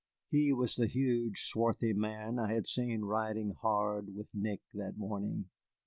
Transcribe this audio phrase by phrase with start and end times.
[0.31, 5.51] He was the huge, swarthy man I had seen riding hard with Nick that morning.